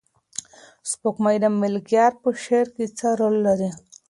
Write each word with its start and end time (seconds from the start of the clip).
سپوږمۍ 0.89 1.37
د 1.41 1.45
ملکیار 1.61 2.11
په 2.21 2.29
شعر 2.43 2.67
کې 2.75 2.85
څه 2.97 3.07
رول 3.19 3.35
لري؟ 3.47 3.69